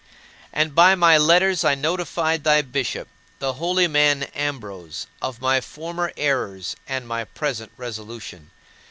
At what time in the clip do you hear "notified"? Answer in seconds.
1.75-2.43